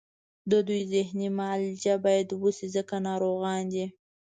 د 0.51 0.53
دوی 0.67 0.81
ذهني 0.93 1.27
معالجه 1.37 1.95
باید 2.05 2.27
وشي 2.43 2.67
ځکه 2.75 2.95
ناروغان 3.07 3.63
دي 3.73 3.85